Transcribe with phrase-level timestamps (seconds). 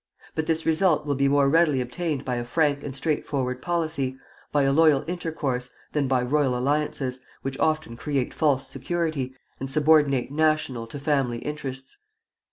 [0.33, 4.17] But this result will be more readily obtained by a frank and straightforward policy,
[4.51, 10.31] by a loyal intercourse, than by royal alliances, which often create false security, and subordinate
[10.31, 11.99] national to family interests.